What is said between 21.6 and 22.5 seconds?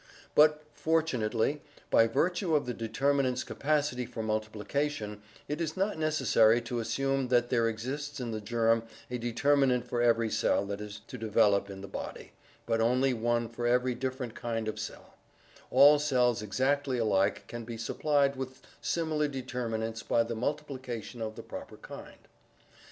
kind.